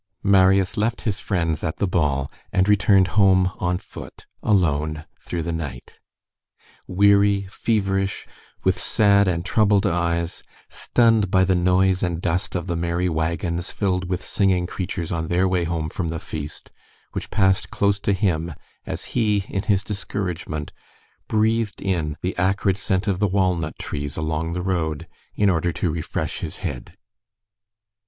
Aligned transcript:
Marius 0.23 0.77
left 0.77 1.01
his 1.01 1.19
friends 1.19 1.63
at 1.63 1.77
the 1.77 1.85
ball 1.85 2.31
and 2.51 2.67
returned 2.67 3.09
home 3.09 3.51
on 3.59 3.77
foot, 3.77 4.25
alone, 4.41 5.05
through 5.19 5.43
the 5.43 5.51
night, 5.51 5.99
weary, 6.87 7.45
feverish, 7.51 8.25
with 8.63 8.79
sad 8.79 9.27
and 9.27 9.45
troubled 9.45 9.85
eyes, 9.85 10.41
stunned 10.69 11.29
by 11.29 11.43
the 11.43 11.53
noise 11.53 12.01
and 12.01 12.19
dust 12.19 12.55
of 12.55 12.65
the 12.65 12.75
merry 12.75 13.09
wagons 13.09 13.71
filled 13.71 14.09
with 14.09 14.25
singing 14.25 14.65
creatures 14.65 15.11
on 15.11 15.27
their 15.27 15.47
way 15.47 15.65
home 15.65 15.87
from 15.87 16.07
the 16.07 16.17
feast, 16.17 16.71
which 17.11 17.29
passed 17.29 17.69
close 17.69 17.99
to 17.99 18.11
him, 18.13 18.55
as 18.87 19.03
he, 19.13 19.45
in 19.49 19.61
his 19.61 19.83
discouragement, 19.83 20.73
breathed 21.27 21.79
in 21.79 22.17
the 22.23 22.35
acrid 22.39 22.75
scent 22.75 23.07
of 23.07 23.19
the 23.19 23.27
walnut 23.27 23.77
trees, 23.77 24.17
along 24.17 24.53
the 24.53 24.63
road, 24.63 25.05
in 25.35 25.47
order 25.47 25.71
to 25.71 25.91
refresh 25.91 26.39
his 26.39 26.57
head. 26.65 26.97